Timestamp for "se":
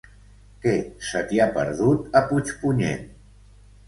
1.09-1.19